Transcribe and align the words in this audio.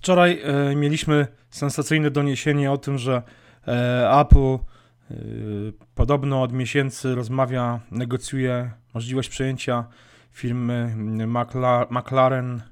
Wczoraj 0.00 0.40
e, 0.42 0.76
mieliśmy 0.76 1.26
sensacyjne 1.50 2.10
doniesienie 2.10 2.72
o 2.72 2.78
tym, 2.78 2.98
że 2.98 3.22
e, 3.68 4.10
Apple 4.20 4.54
e, 4.54 4.58
podobno 5.94 6.42
od 6.42 6.52
miesięcy 6.52 7.14
rozmawia, 7.14 7.80
negocjuje 7.90 8.70
możliwość 8.94 9.28
przejęcia 9.28 9.84
firmy 10.32 10.94
McLaren 11.90 12.62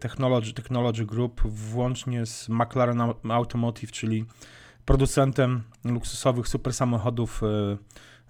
Technology, 0.00 0.52
Technology 0.52 1.06
Group 1.06 1.40
włącznie 1.44 2.26
z 2.26 2.48
McLaren 2.48 2.98
Au- 2.98 3.32
Automotive, 3.32 3.92
czyli 3.92 4.24
producentem 4.84 5.62
luksusowych 5.84 6.48
super 6.48 6.74
samochodów 6.74 7.40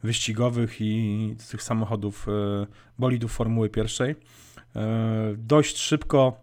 wyścigowych 0.02 0.80
i 0.80 1.36
tych 1.50 1.62
samochodów 1.62 2.26
bolidów 2.98 3.32
Formuły 3.32 3.68
pierwszej. 3.68 4.14
Dość 5.36 5.78
szybko 5.78 6.42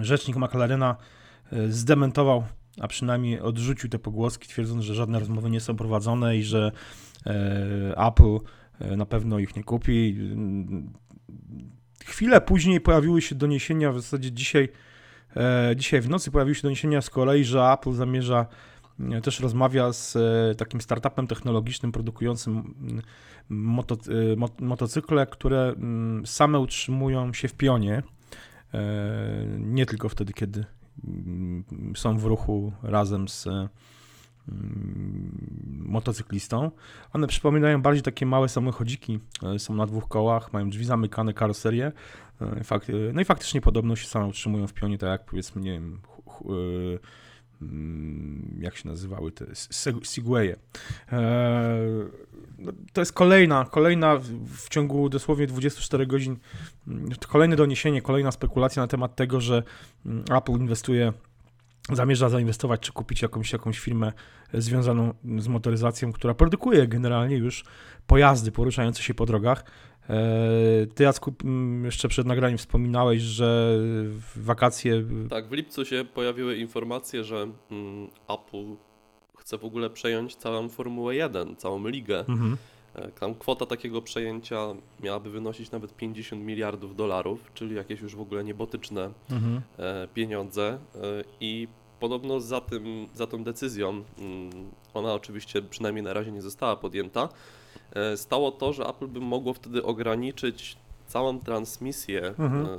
rzecznik 0.00 0.36
McLarena 0.36 0.96
e, 1.52 1.68
zdementował, 1.68 2.44
a 2.80 2.88
przynajmniej 2.88 3.40
odrzucił 3.40 3.88
te 3.88 3.98
pogłoski, 3.98 4.48
twierdząc, 4.48 4.84
że 4.84 4.94
żadne 4.94 5.18
rozmowy 5.18 5.50
nie 5.50 5.60
są 5.60 5.76
prowadzone 5.76 6.36
i 6.36 6.42
że 6.42 6.72
e, 7.26 8.06
Apple 8.06 8.38
e, 8.80 8.96
na 8.96 9.06
pewno 9.06 9.38
ich 9.38 9.56
nie 9.56 9.64
kupi. 9.64 10.16
Mm, 10.20 10.92
Chwilę 12.04 12.40
później 12.40 12.80
pojawiły 12.80 13.22
się 13.22 13.34
doniesienia, 13.34 13.92
w 13.92 14.00
zasadzie 14.00 14.32
dzisiaj, 14.32 14.68
dzisiaj 15.76 16.00
w 16.00 16.08
nocy 16.08 16.30
pojawiły 16.30 16.54
się 16.54 16.62
doniesienia 16.62 17.00
z 17.00 17.10
kolei, 17.10 17.44
że 17.44 17.62
Apple 17.72 17.92
zamierza 17.92 18.46
też 19.22 19.40
rozmawia 19.40 19.92
z 19.92 20.18
takim 20.58 20.80
startupem 20.80 21.26
technologicznym 21.26 21.92
produkującym 21.92 22.74
mm, 22.80 23.02
moto, 23.48 23.96
mo, 24.36 24.48
motocykle, 24.60 25.26
które 25.26 25.74
mm, 25.76 26.26
same 26.26 26.58
utrzymują 26.58 27.32
się 27.32 27.48
w 27.48 27.54
pionie. 27.54 28.02
E, 28.74 28.80
Nie 29.58 29.86
tylko 29.86 30.08
wtedy, 30.08 30.32
kiedy 30.32 30.64
mm, 31.04 31.64
są 31.96 32.18
w 32.18 32.24
ruchu 32.24 32.72
razem 32.82 33.28
z 33.28 33.46
mm, 33.46 33.68
motocyklistą. 35.86 36.70
One 37.12 37.26
przypominają 37.26 37.82
bardziej 37.82 38.02
takie 38.02 38.26
małe 38.26 38.48
samochodziki. 38.48 39.18
E, 39.42 39.58
Są 39.58 39.74
na 39.74 39.86
dwóch 39.86 40.08
kołach, 40.08 40.52
mają 40.52 40.70
drzwi 40.70 40.84
zamykane, 40.84 41.34
karoserię. 41.34 41.92
E, 42.40 42.64
no 43.12 43.20
i 43.20 43.24
faktycznie 43.24 43.60
podobno 43.60 43.96
się 43.96 44.06
same 44.06 44.26
utrzymują 44.26 44.66
w 44.66 44.72
pionie, 44.72 44.98
tak 44.98 45.08
jak 45.08 45.24
powiedzmy, 45.24 45.62
nie 45.62 45.72
wiem, 45.72 46.00
jak 48.60 48.76
się 48.76 48.88
nazywały 48.88 49.32
te 49.32 49.46
Se- 49.54 49.92
Segwaye. 50.04 50.56
E, 51.12 51.78
no, 52.58 52.72
To 52.92 53.00
jest 53.00 53.12
kolejna, 53.12 53.64
kolejna 53.70 54.16
w- 54.16 54.68
ciągu 54.68 55.08
dosłownie 55.08 55.46
24 55.46 56.06
godzin 56.06 56.36
mm, 56.88 57.10
kolejne 57.28 57.56
doniesienie, 57.56 58.02
kolejna 58.02 58.30
spekulacja 58.32 58.82
na 58.82 58.86
temat 58.86 59.16
tego, 59.16 59.40
że 59.40 59.62
mm, 60.06 60.24
Apple 60.32 60.52
inwestuje, 60.52 61.12
zamierza 61.92 62.28
zainwestować 62.28 62.80
czy 62.80 62.92
kupić 62.92 63.22
jakąś, 63.22 63.52
jakąś 63.52 63.78
firmę 63.78 64.12
związaną 64.54 65.14
z 65.38 65.48
motoryzacją, 65.48 66.12
która 66.12 66.34
produkuje 66.34 66.88
generalnie 66.88 67.36
już 67.36 67.64
pojazdy 68.06 68.52
poruszające 68.52 69.02
się 69.02 69.14
po 69.14 69.26
drogach. 69.26 69.64
E, 70.10 70.86
Ty, 70.94 71.04
Jacku, 71.04 71.34
jeszcze 71.84 72.08
przed 72.08 72.26
nagraniem 72.26 72.58
wspominałeś, 72.58 73.22
że 73.22 73.78
wakacje 74.36 75.04
Tak, 75.30 75.48
w 75.48 75.52
lipcu 75.52 75.84
się 75.84 76.04
pojawiły 76.14 76.56
informacje, 76.56 77.24
że 77.24 77.36
mm, 77.70 78.08
Apple 78.28 78.76
chce 79.38 79.58
w 79.58 79.64
ogóle 79.64 79.90
przejąć 79.90 80.36
całą 80.36 80.68
Formułę 80.68 81.14
1, 81.16 81.56
całą 81.56 81.88
ligę. 81.88 82.18
Mhm. 82.28 82.56
E, 82.94 83.08
Tam 83.08 83.34
kwota 83.34 83.66
takiego 83.66 84.02
przejęcia 84.02 84.66
miałaby 85.02 85.30
wynosić 85.30 85.70
nawet 85.70 85.96
50 85.96 86.42
miliardów 86.44 86.96
dolarów, 86.96 87.50
czyli 87.54 87.74
jakieś 87.76 88.00
już 88.00 88.16
w 88.16 88.20
ogóle 88.20 88.44
niebotyczne 88.44 89.10
Mhm. 89.30 89.60
e, 89.78 90.08
pieniądze. 90.14 90.78
I 91.40 91.68
podobno 92.00 92.40
za, 92.40 92.60
tym, 92.60 93.06
za 93.14 93.26
tą 93.26 93.44
decyzją, 93.44 93.88
mm, 93.90 94.50
ona 94.94 95.14
oczywiście 95.14 95.62
przynajmniej 95.62 96.02
na 96.04 96.12
razie 96.12 96.32
nie 96.32 96.42
została 96.42 96.76
podjęta, 96.76 97.28
stało 98.16 98.50
to, 98.52 98.72
że 98.72 98.86
Apple 98.86 99.06
by 99.06 99.20
mogło 99.20 99.54
wtedy 99.54 99.82
ograniczyć 99.82 100.76
całą 101.06 101.40
transmisję 101.40 102.26
Mhm. 102.26 102.66
e, 102.66 102.78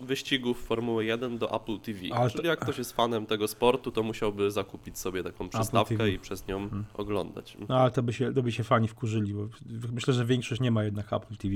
wyścigów 0.00 0.62
Formuły 0.66 1.04
1 1.04 1.38
do 1.38 1.56
Apple 1.56 1.78
TV. 1.78 2.00
Ale 2.14 2.30
Czyli 2.30 2.48
jak 2.48 2.58
ktoś 2.60 2.78
jest 2.78 2.92
fanem 2.92 3.26
tego 3.26 3.48
sportu, 3.48 3.90
to 3.92 4.02
musiałby 4.02 4.50
zakupić 4.50 4.98
sobie 4.98 5.22
taką 5.22 5.48
przystawkę 5.48 6.08
i 6.10 6.18
przez 6.18 6.48
nią 6.48 6.56
Mhm. 6.56 6.84
oglądać. 6.94 7.56
No 7.68 7.76
ale 7.76 7.90
to 7.90 8.02
by, 8.02 8.12
się, 8.12 8.34
to 8.34 8.42
by 8.42 8.52
się 8.52 8.64
fani 8.64 8.88
wkurzyli, 8.88 9.34
bo 9.34 9.48
myślę, 9.92 10.14
że 10.14 10.24
większość 10.24 10.60
nie 10.60 10.70
ma 10.70 10.84
jednak 10.84 11.12
Apple 11.12 11.36
TV. 11.36 11.54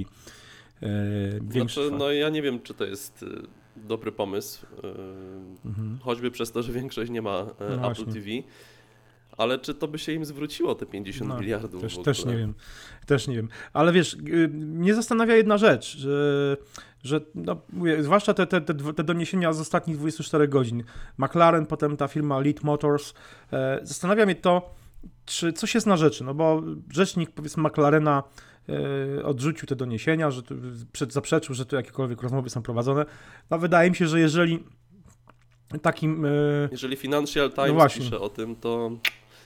E, 0.83 1.53
Znaczy, 1.53 1.91
no 1.99 2.13
ja 2.13 2.29
nie 2.29 2.43
wiem, 2.43 2.63
czy 2.63 2.75
to 2.75 2.85
jest 2.85 3.25
dobry 3.77 4.13
pomysł, 4.13 4.67
mhm. 5.65 5.99
choćby 6.03 6.31
przez 6.31 6.53
to, 6.53 6.63
że 6.63 6.73
większość 6.73 7.11
nie 7.11 7.23
ma 7.23 7.47
No 7.61 7.67
Apple 7.67 7.79
właśnie. 7.81 8.05
TV, 8.05 8.27
ale 9.39 9.59
czy 9.59 9.75
to 9.75 9.89
by 9.89 9.99
się 9.99 10.13
im 10.13 10.25
zwróciło, 10.25 10.75
te 10.75 10.87
50 10.87 11.29
No, 11.29 11.41
miliardów 11.41 11.83
Też, 11.83 11.99
też 11.99 12.25
nie 12.25 12.37
wiem, 12.37 12.55
też 13.07 13.29
nie 13.29 13.37
wiem. 13.37 13.49
Ale 13.73 13.93
wiesz, 13.93 14.15
y, 14.15 14.49
mnie 14.49 14.95
zastanawia 14.95 15.37
jedna 15.37 15.59
rzecz, 15.59 15.97
że, 15.97 16.57
że 17.03 17.21
no, 17.35 17.61
mówię, 17.73 18.03
zwłaszcza 18.03 18.35
te, 18.35 18.47
te, 18.47 18.61
te, 18.61 19.05
doniesienia 19.05 19.53
z 19.53 19.61
ostatnich 19.61 19.97
24 19.97 20.49
godzin. 20.49 20.85
McLaren, 21.19 21.67
potem 21.67 21.97
ta 21.97 22.09
firma 22.09 22.41
Lead 22.41 22.63
Motors. 22.63 23.15
E, 23.53 23.81
zastanawia 23.83 24.27
mnie 24.27 24.35
to, 24.35 24.75
czy 25.27 25.53
coś 25.53 25.75
jest 25.75 25.87
na 25.87 25.97
rzeczy, 25.97 26.25
no 26.25 26.35
bo 26.35 26.63
rzecznik 26.93 27.31
powiedzmy 27.31 27.63
McLarena 27.63 28.23
e, 29.19 29.25
odrzucił 29.25 29.67
te 29.69 29.77
doniesienia, 29.77 30.31
że 30.31 30.43
tu, 30.43 30.55
zaprzeczył, 31.09 31.55
że 31.55 31.67
tu 31.67 31.77
jakiekolwiek 31.77 32.23
rozmowy 32.23 32.51
są 32.51 32.63
prowadzone. 32.63 33.07
No 33.51 33.59
wydaje 33.59 33.91
mi 33.91 33.97
się, 33.97 34.07
że 34.07 34.21
jeżeli 34.21 34.65
takim... 35.83 36.25
E, 36.25 36.29
Jeżeli 36.71 36.97
Financial 36.97 37.53
Times 37.53 37.73
właśnie. 37.73 38.05
pisze 38.05 38.21
o 38.21 38.29
tym, 38.29 38.57
to 38.57 38.91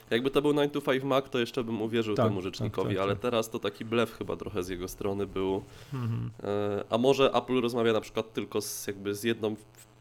jakby 0.09 0.31
to 0.31 0.41
był 0.41 0.53
9 0.53 0.73
to 0.73 0.81
5 0.81 1.03
Mac, 1.03 1.29
to 1.29 1.39
jeszcze 1.39 1.63
bym 1.63 1.81
uwierzył 1.81 2.15
Tak, 2.15 2.25
temu 2.25 2.41
rzecznikowi, 2.41 2.87
tak, 2.87 2.95
tak, 2.97 3.03
ale 3.03 3.13
tak. 3.13 3.21
teraz 3.21 3.49
to 3.49 3.59
taki 3.59 3.85
blef 3.85 4.17
chyba 4.17 4.35
trochę 4.35 4.63
z 4.63 4.69
jego 4.69 4.87
strony 4.87 5.27
był. 5.27 5.63
mhm. 5.93 6.31
E, 6.43 6.83
A 6.89 6.97
może 6.97 7.31
Apple 7.33 7.61
rozmawia 7.61 7.93
na 7.93 8.01
przykład 8.01 8.33
tylko 8.33 8.61
z, 8.61 8.87
jakby 8.87 9.15
z 9.15 9.23
jedną 9.23 9.55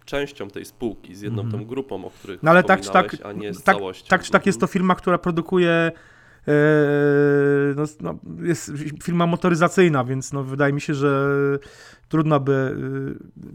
częścią 0.05 0.49
tej 0.51 0.65
spółki, 0.65 1.15
z 1.15 1.21
jedną 1.21 1.43
Mhm. 1.43 1.63
tą 1.63 1.69
grupą, 1.69 2.05
o 2.05 2.11
których 2.11 2.43
No 2.43 2.51
ale 2.51 2.63
tak 2.65 2.81
czy 2.81 2.91
tak- 2.91 3.17
a 3.25 3.33
nie 3.33 3.55
z 3.55 3.63
tak- 3.63 3.77
całością. 3.77 4.09
Tak 4.09 4.23
czy 4.23 4.31
tak 4.31 4.47
jest 4.47 4.61
to 4.61 4.65
Mhm. 4.65 4.73
firma, 4.73 4.95
która 4.95 5.19
produkuje 5.19 5.93
no, 7.77 7.85
no, 8.01 8.19
jest 8.43 8.73
firma 9.03 9.27
motoryzacyjna, 9.27 10.05
więc 10.05 10.33
no, 10.33 10.45
wydaje 10.45 10.73
mi 10.73 10.81
się, 10.81 10.95
że 10.95 11.29
trudno 12.09 12.41
by 12.41 12.77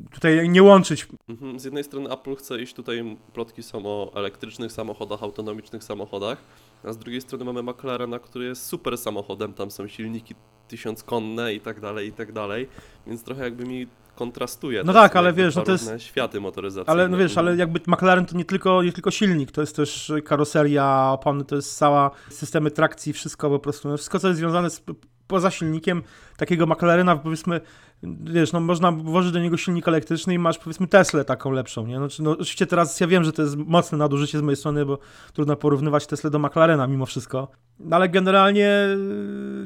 e, 0.08 0.14
tutaj 0.14 0.50
nie 0.50 0.64
łączyć. 0.64 1.08
Mhm. 1.30 1.60
Z 1.60 1.64
jednej 1.64 1.84
strony 1.84 2.12
Apple 2.12 2.36
chce 2.36 2.62
iść 2.62 2.74
tutaj, 2.74 3.18
plotki 3.34 3.64
są 3.64 3.86
o 3.86 4.12
elektrycznych 4.16 4.72
samochodach, 4.72 5.24
autonomicznych 5.24 5.84
samochodach, 5.84 6.38
a 6.84 6.94
z 6.94 6.98
drugiej 6.98 7.22
strony 7.22 7.46
mamy 7.46 7.64
McLarena, 7.64 8.20
który 8.20 8.46
jest 8.46 8.66
super 8.66 8.98
samochodem, 8.98 9.54
tam 9.54 9.72
są 9.72 9.88
silniki 9.88 10.36
tysiąckonne 10.68 11.54
i 11.54 11.60
tak 11.60 11.80
dalej, 11.80 12.08
i 12.08 12.12
tak 12.12 12.32
dalej, 12.32 12.68
więc 13.08 13.24
trochę 13.24 13.44
jakby 13.44 13.66
mi 13.66 13.88
kontrastuje. 14.16 14.84
No 14.84 14.94
tak, 14.94 15.16
ale 15.16 15.34
wiesz, 15.34 15.56
no 15.56 15.62
to 15.62 15.72
jest- 15.72 15.92
światy 15.98 16.42
motoryzacyjne. 16.42 16.92
Ale 16.92 17.10
no 17.10 17.18
wiesz, 17.18 17.38
ale 17.38 17.56
jakby 17.56 17.80
McLaren 17.88 18.26
to 18.26 18.38
nie 18.38 18.46
tylko, 18.46 18.84
nie 18.84 18.92
tylko 18.92 19.12
silnik, 19.12 19.52
to 19.52 19.62
jest 19.62 19.76
też 19.76 20.12
karoseria, 20.26 21.10
opony, 21.12 21.46
to 21.46 21.56
jest 21.56 21.78
cała 21.78 22.12
systemy 22.30 22.72
trakcji, 22.72 23.14
wszystko 23.14 23.50
po 23.50 23.60
prostu, 23.60 23.90
no, 23.90 23.98
wszystko 23.98 24.20
co 24.20 24.28
jest 24.28 24.40
związane 24.40 24.70
z 24.70 24.82
poza 25.28 25.52
silnikiem 25.52 26.04
takiego 26.38 26.66
McLarena, 26.66 27.16
powiedzmy, 27.16 27.62
wiesz, 28.04 28.54
no 28.54 28.60
można 28.60 28.92
włożyć 28.92 29.32
do 29.32 29.40
niego 29.40 29.58
silnik 29.58 29.88
elektryczny 29.88 30.34
i 30.34 30.40
masz 30.40 30.58
powiedzmy 30.58 30.88
Teslę 30.88 31.26
taką 31.26 31.52
lepszą, 31.52 31.88
nie? 31.88 31.98
Znaczy, 31.98 32.24
no 32.24 32.32
oczywiście 32.32 32.68
teraz 32.68 33.00
ja 33.00 33.08
wiem, 33.08 33.24
że 33.24 33.32
to 33.32 33.42
jest 33.42 33.56
mocne 33.56 33.98
nadużycie 33.98 34.38
z 34.38 34.42
mojej 34.42 34.58
strony, 34.58 34.86
bo 34.86 35.00
trudno 35.34 35.56
porównywać 35.56 36.08
Teslę 36.08 36.30
do 36.30 36.40
McLarena 36.40 36.88
mimo 36.88 37.06
wszystko, 37.06 37.48
no 37.80 37.96
ale 37.96 38.10
generalnie 38.10 38.88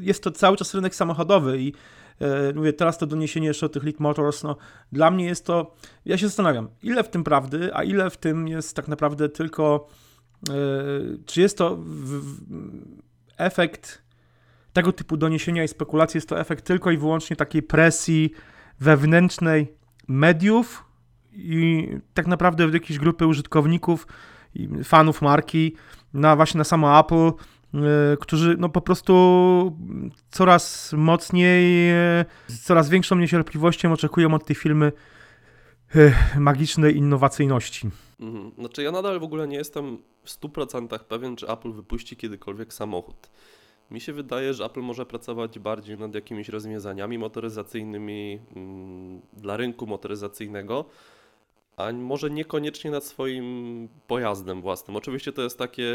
jest 0.02 0.22
to 0.22 0.30
cały 0.30 0.56
czas 0.56 0.74
rynek 0.74 0.94
samochodowy 0.94 1.58
i 1.58 1.72
e, 2.20 2.52
mówię, 2.54 2.72
teraz 2.72 2.98
to 2.98 3.06
doniesienie 3.06 3.46
jeszcze 3.46 3.66
o 3.66 3.68
tych 3.68 3.84
Lead 3.84 4.00
Motors, 4.00 4.42
no 4.42 4.56
dla 4.92 5.10
mnie 5.10 5.24
jest 5.24 5.46
to, 5.46 5.74
ja 6.04 6.18
się 6.18 6.26
zastanawiam, 6.26 6.68
ile 6.82 7.04
w 7.04 7.08
tym 7.08 7.24
prawdy, 7.24 7.70
a 7.74 7.84
ile 7.84 8.10
w 8.10 8.16
tym 8.16 8.48
jest 8.48 8.76
tak 8.76 8.88
naprawdę 8.88 9.28
tylko, 9.28 9.88
e, 10.48 10.52
czy 11.26 11.40
jest 11.40 11.58
to 11.58 11.76
w, 11.76 11.82
w, 11.84 12.40
efekt 13.38 14.01
tego 14.72 14.92
typu 14.92 15.16
doniesienia 15.16 15.64
i 15.64 15.68
spekulacji, 15.68 16.18
jest 16.18 16.28
to 16.28 16.40
efekt 16.40 16.64
tylko 16.64 16.90
i 16.90 16.98
wyłącznie 16.98 17.36
takiej 17.36 17.62
presji 17.62 18.32
wewnętrznej 18.80 19.74
mediów 20.08 20.84
i 21.32 21.88
tak 22.14 22.26
naprawdę 22.26 22.68
jakiejś 22.72 22.98
grupy 22.98 23.26
użytkowników 23.26 24.06
fanów 24.84 25.22
marki 25.22 25.76
na 26.14 26.36
właśnie 26.36 26.58
na 26.58 26.64
samo 26.64 27.00
Apple, 27.00 27.26
e, 27.74 28.16
którzy 28.20 28.56
no 28.58 28.68
po 28.68 28.80
prostu 28.80 29.12
coraz 30.30 30.92
mocniej, 30.92 31.92
z 32.46 32.60
coraz 32.60 32.88
większą 32.88 33.16
niecierpliwością 33.16 33.92
oczekują 33.92 34.34
od 34.34 34.44
tej 34.44 34.56
firmy 34.56 34.92
e, 35.94 36.12
magicznej 36.40 36.96
innowacyjności. 36.96 37.90
Mhm. 38.20 38.52
Znaczy 38.58 38.82
ja 38.82 38.90
nadal 38.90 39.20
w 39.20 39.22
ogóle 39.22 39.48
nie 39.48 39.56
jestem 39.56 39.98
w 40.24 40.30
100% 40.30 40.98
pewien, 40.98 41.36
czy 41.36 41.48
Apple 41.48 41.72
wypuści 41.72 42.16
kiedykolwiek 42.16 42.74
samochód. 42.74 43.30
Mi 43.92 44.00
się 44.00 44.12
wydaje, 44.12 44.54
że 44.54 44.64
Apple 44.64 44.80
może 44.80 45.06
pracować 45.06 45.58
bardziej 45.58 45.98
nad 45.98 46.14
jakimiś 46.14 46.48
rozwiązaniami 46.48 47.18
motoryzacyjnymi 47.18 48.38
mm, 48.56 49.20
dla 49.32 49.56
rynku 49.56 49.86
motoryzacyjnego, 49.86 50.84
a 51.76 51.92
może 51.92 52.30
niekoniecznie 52.30 52.90
nad 52.90 53.04
swoim 53.04 53.88
pojazdem 54.06 54.60
własnym. 54.60 54.96
Oczywiście 54.96 55.32
to 55.32 55.42
jest 55.42 55.58
takie 55.58 55.92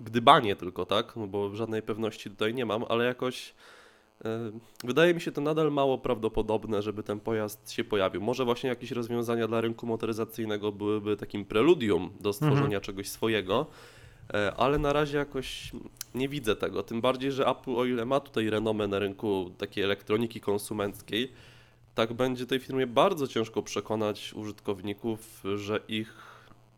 gdybanie 0.00 0.56
tylko, 0.56 0.86
tak? 0.86 1.16
No 1.16 1.26
bo 1.26 1.54
żadnej 1.56 1.82
pewności 1.82 2.30
tutaj 2.30 2.54
nie 2.54 2.66
mam, 2.66 2.84
ale 2.88 3.04
jakoś 3.04 3.54
e, 4.24 4.50
wydaje 4.84 5.14
mi 5.14 5.20
się 5.20 5.32
to 5.32 5.40
nadal 5.40 5.72
mało 5.72 5.98
prawdopodobne, 5.98 6.82
żeby 6.82 7.02
ten 7.02 7.20
pojazd 7.20 7.72
się 7.72 7.84
pojawił. 7.84 8.20
Może 8.20 8.44
właśnie 8.44 8.70
jakieś 8.70 8.90
rozwiązania 8.90 9.48
dla 9.48 9.60
rynku 9.60 9.86
motoryzacyjnego 9.86 10.72
byłyby 10.72 11.16
takim 11.16 11.44
preludium 11.44 12.10
do 12.20 12.32
stworzenia 12.32 12.64
Mhm. 12.64 12.80
czegoś 12.80 13.08
swojego, 13.08 13.66
ale 14.56 14.78
na 14.78 14.92
razie 14.92 15.18
jakoś 15.18 15.72
nie 16.14 16.28
widzę 16.28 16.56
tego. 16.56 16.82
Tym 16.82 17.00
bardziej, 17.00 17.32
że 17.32 17.46
Apple, 17.46 17.76
o 17.76 17.84
ile 17.84 18.04
ma 18.04 18.20
tutaj 18.20 18.50
renomę 18.50 18.88
na 18.88 18.98
rynku 18.98 19.50
takiej 19.58 19.84
elektroniki 19.84 20.40
konsumenckiej, 20.40 21.32
tak 21.94 22.12
będzie 22.12 22.46
tej 22.46 22.58
firmie 22.58 22.86
bardzo 22.86 23.26
ciężko 23.26 23.62
przekonać 23.62 24.34
użytkowników, 24.34 25.42
że 25.56 25.80
ich 25.88 26.14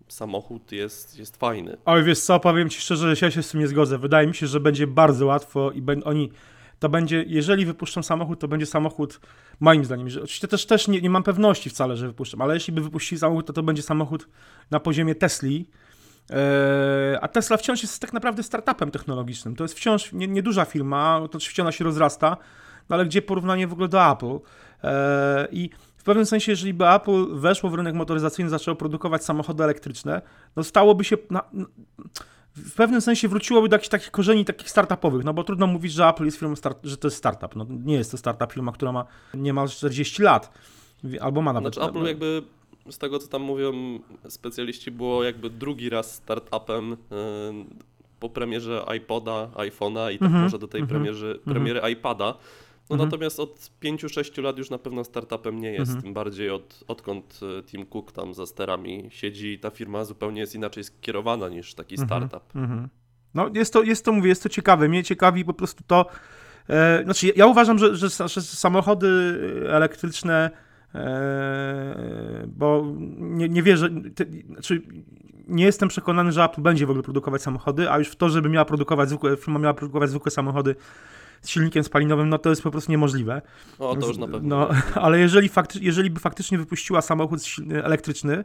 samochód 0.08 0.72
jest, 0.72 1.18
jest 1.18 1.36
fajny. 1.36 1.76
Oj, 1.84 2.04
wiesz 2.04 2.20
co, 2.20 2.40
powiem 2.40 2.70
ci 2.70 2.80
szczerze, 2.80 3.16
że 3.16 3.26
ja 3.26 3.30
się 3.30 3.42
z 3.42 3.50
tym 3.50 3.60
nie 3.60 3.68
zgodzę. 3.68 3.98
Wydaje 3.98 4.26
mi 4.26 4.34
się, 4.34 4.46
że 4.46 4.60
będzie 4.60 4.86
bardzo 4.86 5.26
łatwo 5.26 5.70
i 5.70 5.82
ben, 5.82 6.02
oni, 6.04 6.30
to 6.78 6.88
będzie, 6.88 7.24
jeżeli 7.26 7.66
wypuszczą 7.66 8.02
samochód, 8.02 8.40
to 8.40 8.48
będzie 8.48 8.66
samochód, 8.66 9.20
moim 9.60 9.84
zdaniem, 9.84 10.10
że 10.10 10.22
oczywiście 10.22 10.48
też, 10.48 10.66
też 10.66 10.88
nie, 10.88 11.00
nie 11.00 11.10
mam 11.10 11.22
pewności 11.22 11.70
wcale, 11.70 11.96
że 11.96 12.06
wypuszczą, 12.06 12.38
ale 12.40 12.54
jeśli 12.54 12.72
by 12.72 12.80
wypuścili 12.80 13.18
samochód, 13.18 13.46
to 13.46 13.52
to 13.52 13.62
będzie 13.62 13.82
samochód 13.82 14.28
na 14.70 14.80
poziomie 14.80 15.14
Tesli, 15.14 15.66
a 17.20 17.28
Tesla 17.28 17.56
wciąż 17.56 17.82
jest 17.82 18.00
tak 18.00 18.12
naprawdę 18.12 18.42
startupem 18.42 18.90
technologicznym. 18.90 19.56
To 19.56 19.64
jest 19.64 19.74
wciąż 19.74 20.12
nie- 20.12 20.28
nieduża 20.28 20.64
firma, 20.64 21.20
to 21.30 21.36
oczywiście 21.36 21.62
ona 21.62 21.72
się 21.72 21.84
rozrasta, 21.84 22.36
no 22.88 22.96
ale 22.96 23.06
gdzie 23.06 23.22
porównanie 23.22 23.66
w 23.66 23.72
ogóle 23.72 23.88
do 23.88 24.10
Apple? 24.12 24.26
Eee, 24.82 25.48
I 25.52 25.70
w 25.96 26.02
pewnym 26.04 26.26
sensie, 26.26 26.52
jeżeli 26.52 26.74
by 26.74 26.88
Apple 26.88 27.26
weszło 27.40 27.70
w 27.70 27.74
rynek 27.74 27.94
motoryzacyjny, 27.94 28.50
zaczęło 28.50 28.76
produkować 28.76 29.24
samochody 29.24 29.64
elektryczne, 29.64 30.22
no 30.56 30.64
stałoby 30.64 31.04
się 31.04 31.16
na, 31.30 31.42
na, 31.52 31.66
w 32.56 32.74
pewnym 32.74 33.00
sensie 33.00 33.28
wróciłoby 33.28 33.68
do 33.68 33.74
jakichś 33.74 33.88
takich 33.88 34.10
korzeni 34.10 34.44
takich 34.44 34.70
startupowych, 34.70 35.24
no 35.24 35.34
bo 35.34 35.44
trudno 35.44 35.66
mówić, 35.66 35.92
że 35.92 36.06
Apple 36.06 36.24
jest 36.24 36.38
firmą, 36.38 36.56
start, 36.56 36.78
że 36.84 36.96
to 36.96 37.06
jest 37.06 37.16
startup. 37.16 37.56
No, 37.56 37.66
nie 37.70 37.94
jest 37.94 38.10
to 38.10 38.16
startup 38.16 38.52
firma, 38.52 38.72
która 38.72 38.92
ma 38.92 39.04
niemal 39.34 39.68
40 39.68 40.22
lat, 40.22 40.52
albo 41.20 41.42
ma 41.42 41.52
nawet. 41.52 41.74
Znaczy 41.74 41.88
Apple 41.90 42.00
no, 42.00 42.08
jakby 42.08 42.42
z 42.90 42.98
tego 42.98 43.18
co 43.18 43.28
tam 43.28 43.42
mówią 43.42 43.72
specjaliści 44.28 44.90
było 44.90 45.24
jakby 45.24 45.50
drugi 45.50 45.90
raz 45.90 46.14
startupem 46.14 46.92
y, 46.92 46.96
po 48.20 48.28
premierze 48.28 48.84
iPoda, 48.96 49.50
iPhone'a 49.54 50.12
i 50.12 50.18
tak 50.18 50.26
Mhm, 50.26 50.42
może 50.42 50.58
do 50.58 50.68
tej 50.68 50.80
mhm, 50.80 51.00
premierzy, 51.00 51.40
premiery 51.44 51.80
iPada. 51.92 52.24
No 52.90 52.94
Mhm. 52.94 53.08
natomiast 53.10 53.40
od 53.40 53.70
5-6 53.82 54.42
lat 54.42 54.58
już 54.58 54.70
na 54.70 54.78
pewno 54.78 55.04
startupem 55.04 55.60
nie 55.60 55.70
jest, 55.72 55.80
Mhm. 55.88 56.02
tym 56.02 56.14
bardziej 56.14 56.50
od, 56.50 56.84
odkąd 56.88 57.40
y, 57.60 57.62
Tim 57.62 57.86
Cook 57.86 58.12
tam 58.12 58.34
za 58.34 58.46
sterami 58.46 59.06
siedzi 59.10 59.58
ta 59.58 59.70
firma 59.70 60.04
zupełnie 60.04 60.40
jest 60.40 60.54
inaczej 60.54 60.84
skierowana 60.84 61.48
niż 61.48 61.74
taki 61.74 61.94
Mhm. 62.00 62.08
startup. 62.28 62.56
Mhm. 62.56 62.88
No 63.34 63.50
jest 63.54 63.72
to, 63.72 63.82
jest 63.82 64.04
to, 64.04 64.12
mówię, 64.12 64.28
jest 64.28 64.42
to 64.42 64.48
ciekawe. 64.48 64.88
Mnie 64.88 65.04
ciekawi 65.04 65.44
po 65.44 65.54
prostu 65.54 65.84
to, 65.86 66.06
e, 66.68 67.00
znaczy 67.04 67.32
ja- 67.36 67.46
uważam, 67.46 67.78
że, 67.78 67.96
że, 67.96 68.08
że 68.28 68.42
samochody 68.42 69.08
elektryczne, 69.68 70.50
e, 70.50 70.71
bo 72.46 72.84
nie, 73.18 73.48
nie 73.48 73.62
wierzę, 73.62 73.90
te, 74.14 74.24
znaczy 74.46 74.82
nie 75.48 75.64
jestem 75.64 75.88
przekonany, 75.88 76.32
że 76.32 76.44
Apple 76.44 76.62
będzie 76.62 76.86
w 76.86 76.90
ogóle 76.90 77.02
produkować 77.02 77.42
samochody, 77.42 77.90
a 77.90 77.98
już 77.98 78.08
w 78.08 78.16
to, 78.16 78.28
żeby 78.28 78.48
miała 78.48 78.64
produkować 78.64 79.08
zwykłe, 79.08 79.36
firma 79.36 79.58
miała 79.58 79.74
produkować 79.74 80.10
zwykłe 80.10 80.30
samochody 80.30 80.76
z 81.40 81.48
silnikiem 81.48 81.84
spalinowym, 81.84 82.28
no 82.28 82.38
to 82.38 82.50
jest 82.50 82.62
po 82.62 82.70
prostu 82.70 82.92
niemożliwe. 82.92 83.42
O, 83.78 83.96
to 83.96 84.06
już 84.06 84.18
na 84.18 84.28
pewno. 84.28 84.56
No, 84.56 84.68
ale 85.04 85.18
jeżeli, 85.18 85.48
fakty, 85.48 85.78
jeżeli 85.82 86.10
by 86.10 86.20
faktycznie 86.20 86.58
wypuściła 86.58 87.02
samochód 87.02 87.40
elektryczny, 87.82 88.44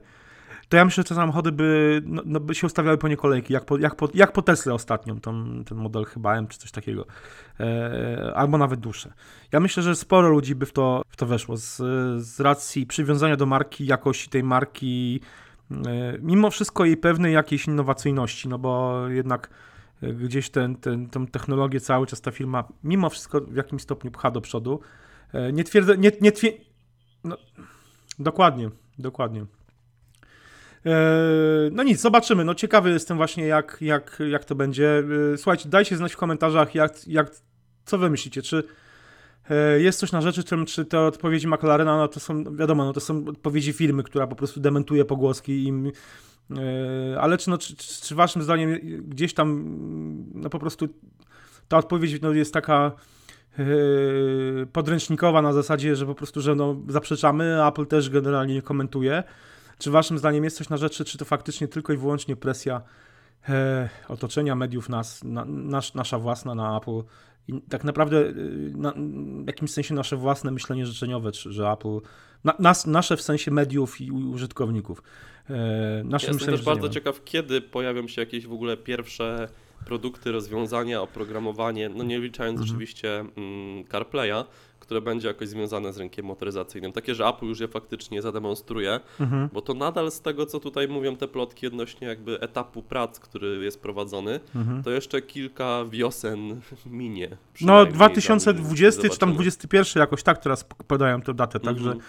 to 0.69 0.77
ja 0.77 0.85
myślę, 0.85 1.03
że 1.03 1.07
te 1.09 1.15
samochody 1.15 1.51
by, 1.51 2.01
no, 2.05 2.21
no, 2.25 2.39
by 2.39 2.55
się 2.55 2.67
ustawiały 2.67 2.97
po 2.97 3.07
nie 3.07 3.17
kolejki, 3.17 3.53
jak 3.53 3.65
po, 3.65 3.77
jak 3.77 3.95
po, 3.95 4.09
jak 4.13 4.31
po 4.31 4.41
Tesla 4.41 4.73
ostatnią, 4.73 5.19
ten 5.65 5.77
model 5.77 6.05
chyba 6.05 6.37
M 6.37 6.47
czy 6.47 6.57
coś 6.57 6.71
takiego, 6.71 7.05
e, 7.59 8.33
albo 8.35 8.57
nawet 8.57 8.79
dłuższe. 8.79 9.13
Ja 9.51 9.59
myślę, 9.59 9.83
że 9.83 9.95
sporo 9.95 10.29
ludzi 10.29 10.55
by 10.55 10.65
w 10.65 10.73
to, 10.73 11.01
w 11.07 11.15
to 11.15 11.25
weszło 11.25 11.57
z, 11.57 11.75
z 12.23 12.39
racji 12.39 12.85
przywiązania 12.85 13.35
do 13.35 13.45
marki, 13.45 13.85
jakości 13.85 14.29
tej 14.29 14.43
marki, 14.43 15.21
e, 15.71 16.17
mimo 16.21 16.49
wszystko 16.49 16.85
jej 16.85 16.97
pewnej 16.97 17.33
jakiejś 17.33 17.67
innowacyjności, 17.67 18.49
no 18.49 18.59
bo 18.59 19.03
jednak 19.07 19.49
e, 20.03 20.13
gdzieś 20.13 20.49
ten, 20.49 20.75
ten, 20.75 21.09
tą 21.09 21.27
technologię 21.27 21.79
cały 21.79 22.07
czas 22.07 22.21
ta 22.21 22.31
firma 22.31 22.63
mimo 22.83 23.09
wszystko 23.09 23.41
w 23.41 23.55
jakimś 23.55 23.81
stopniu 23.81 24.11
pcha 24.11 24.31
do 24.31 24.41
przodu. 24.41 24.79
E, 25.33 25.51
Nie 25.51 25.63
twierdzę, 25.63 25.97
nie, 25.97 26.11
nie 26.21 26.31
twier... 26.31 26.53
no, 27.23 27.37
dokładnie, 28.19 28.69
dokładnie. 28.99 29.45
E, 30.87 31.69
No 31.71 31.83
nic, 31.83 32.01
zobaczymy. 32.01 32.45
No 32.45 32.55
ciekawy 32.55 32.89
jestem 32.89 33.17
właśnie, 33.17 33.47
jak, 33.47 33.77
jak, 33.81 34.19
jak 34.29 34.45
to 34.45 34.55
będzie. 34.55 35.03
E, 35.33 35.37
Słuchajcie, 35.37 35.69
dajcie 35.69 35.97
znać 35.97 36.13
w 36.13 36.17
komentarzach, 36.17 36.75
jak, 36.75 37.07
jak, 37.07 37.31
co 37.85 37.97
wy 37.97 38.09
myślicie, 38.09 38.41
czy 38.41 38.63
e, 39.49 39.81
jest 39.81 39.99
coś 39.99 40.11
na 40.11 40.21
rzeczy, 40.21 40.43
czy, 40.43 40.65
czy 40.65 40.85
te 40.85 40.99
odpowiedzi 40.99 41.47
McLarena, 41.47 41.97
no 41.97 42.07
to 42.07 42.19
są, 42.19 42.55
wiadomo, 42.55 42.85
no 42.85 42.93
to 42.93 42.99
są 42.99 43.25
odpowiedzi 43.27 43.73
firmy, 43.73 44.03
która 44.03 44.27
po 44.27 44.35
prostu 44.35 44.59
dementuje 44.59 45.05
pogłoski 45.05 45.67
i 45.67 45.73
ale 47.19 47.37
czy, 47.37 47.49
no, 47.49 47.57
czy, 47.57 47.75
czy, 47.75 48.15
waszym 48.15 48.41
zdaniem 48.41 48.79
gdzieś 49.07 49.33
tam 49.33 49.65
no 50.33 50.49
po 50.49 50.59
prostu 50.59 50.87
ta 51.67 51.77
odpowiedź 51.77 52.21
no, 52.21 52.33
jest 52.33 52.53
taka 52.53 52.91
podręcznikowa 54.73 55.41
na 55.41 55.53
zasadzie, 55.53 55.95
że 55.95 56.05
po 56.05 56.15
prostu, 56.15 56.41
że 56.41 56.55
no, 56.55 56.75
zaprzeczamy, 56.87 57.65
Apple 57.65 57.85
też 57.85 58.09
generalnie 58.09 58.53
nie 58.53 58.61
komentuje. 58.61 59.23
Czy 59.77 59.91
waszym 59.91 60.17
zdaniem 60.17 60.43
jest 60.43 60.57
coś 60.57 60.69
na 60.69 60.77
rzeczy, 60.77 61.05
czy 61.05 61.17
to 61.17 61.25
faktycznie 61.25 61.67
tylko 61.67 61.93
i 61.93 61.97
wyłącznie 61.97 62.35
presja 62.35 62.81
e, 63.49 63.89
otoczenia 64.07 64.55
mediów 64.55 64.89
nas, 64.89 65.23
na, 65.23 65.45
nasz, 65.45 65.93
nasza 65.93 66.19
własna 66.19 66.55
na 66.55 66.77
Apple 66.77 67.01
i 67.47 67.61
tak 67.69 67.83
naprawdę 67.83 68.17
yy, 68.21 68.71
na, 68.75 68.93
w 69.43 69.47
jakimś 69.47 69.71
sensie 69.71 69.93
nasze 69.93 70.17
własne 70.17 70.51
myślenie 70.51 70.85
życzeniowe, 70.85 71.31
czy, 71.31 71.51
że 71.51 71.69
Apple, 71.69 71.99
na, 72.43 72.55
nas, 72.59 72.87
nasze 72.87 73.17
w 73.17 73.21
sensie 73.21 73.51
mediów 73.51 74.01
i 74.01 74.11
użytkowników. 74.11 75.03
E, 75.49 76.01
nasze 76.03 76.27
Ja 76.27 76.33
jestem 76.33 76.55
też 76.55 76.65
bardzo 76.65 76.89
ciekaw, 76.89 77.23
kiedy 77.23 77.61
pojawią 77.61 78.07
się 78.07 78.21
jakieś 78.21 78.47
w 78.47 78.53
ogóle 78.53 78.77
pierwsze 78.77 79.47
produkty, 79.85 80.31
rozwiązania, 80.31 81.01
oprogramowanie, 81.01 81.89
no 81.89 82.03
nie 82.03 82.19
liczając 82.19 82.59
Mhm. 82.59 82.75
oczywiście 82.75 83.19
mm, 83.19 83.85
CarPlaya, 83.91 84.45
które 84.87 85.01
będzie 85.01 85.27
jakoś 85.27 85.47
związane 85.47 85.93
z 85.93 85.97
rynkiem 85.97 86.25
motoryzacyjnym. 86.25 86.91
Takie, 86.91 87.15
że 87.15 87.25
Apple 87.27 87.45
już 87.45 87.59
je 87.59 87.67
faktycznie 87.67 88.21
zademonstruje, 88.21 88.99
Mhm, 89.19 89.49
bo 89.53 89.61
to 89.61 89.73
nadal 89.73 90.11
z 90.11 90.21
tego, 90.21 90.45
co 90.45 90.59
tutaj 90.59 90.87
mówią 90.87 91.15
te 91.15 91.27
plotki 91.27 91.67
odnośnie 91.67 92.07
jakby 92.07 92.39
etapu 92.39 92.81
prac, 92.83 93.19
który 93.19 93.63
jest 93.63 93.81
prowadzony, 93.81 94.39
mhm. 94.55 94.83
to 94.83 94.89
jeszcze 94.91 95.21
kilka 95.21 95.85
wiosen 95.89 96.61
minie. 96.85 97.27
No 97.31 97.37
przynajmniej, 97.53 97.93
2020 97.93 99.01
zanim 99.01 99.11
czy 99.13 99.19
tam 99.19 99.29
zobaczymy. 99.29 99.33
21 99.43 100.01
jakoś 100.01 100.23
tak 100.23 100.37
teraz 100.37 100.63
podają 100.87 101.21
tę 101.21 101.33
datę, 101.33 101.59
także, 101.59 101.89
Mhm. 101.91 102.05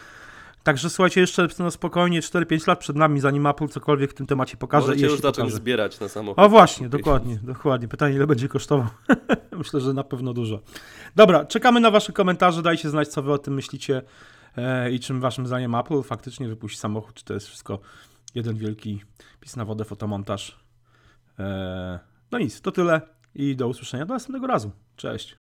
także 0.62 0.90
słuchajcie, 0.90 1.20
jeszcze 1.20 1.48
no, 1.58 1.70
spokojnie 1.70 2.20
4-5 2.22 2.68
lat 2.68 2.78
przed 2.78 2.96
nami, 2.96 3.20
zanim 3.20 3.46
Apple 3.46 3.68
cokolwiek 3.68 4.10
w 4.10 4.14
tym 4.14 4.26
temacie 4.26 4.56
pokaże. 4.56 4.86
Możecie 4.86 5.04
już 5.04 5.12
jeśli 5.12 5.22
zacząć 5.22 5.36
pokaże. 5.36 5.56
zbierać 5.56 6.00
na 6.00 6.08
samochód. 6.08 6.44
O 6.44 6.48
właśnie, 6.48 6.88
dokładnie, 6.88 7.38
dokładnie. 7.42 7.88
Pytanie, 7.88 8.14
ile 8.16 8.26
będzie 8.26 8.48
kosztował? 8.48 8.86
Myślę, 9.62 9.80
że 9.80 9.94
na 9.94 10.04
pewno 10.04 10.32
dużo. 10.32 10.60
Dobra, 11.16 11.44
czekamy 11.44 11.80
na 11.80 11.90
wasze 11.90 12.12
komentarze, 12.12 12.62
dajcie 12.62 12.90
znać, 12.90 13.08
co 13.08 13.22
wy 13.22 13.32
o 13.32 13.38
tym 13.38 13.54
myślicie 13.54 14.02
e, 14.56 14.90
i 14.90 15.00
czym 15.00 15.20
waszym 15.20 15.46
zdaniem 15.46 15.74
Apple 15.74 16.02
faktycznie 16.02 16.48
wypuści 16.48 16.78
samochód, 16.78 17.14
czy 17.14 17.24
to 17.24 17.34
jest 17.34 17.46
wszystko 17.46 17.78
jeden 18.34 18.56
wielki 18.56 19.02
pis 19.40 19.56
na 19.56 19.64
wodę, 19.64 19.84
fotomontaż. 19.84 20.58
E, 21.38 21.98
no 22.30 22.38
nic, 22.38 22.60
to 22.60 22.72
tyle 22.72 23.00
i 23.34 23.56
do 23.56 23.68
usłyszenia 23.68 24.06
do 24.06 24.14
następnego 24.14 24.46
razu. 24.46 24.70
Cześć. 24.96 25.38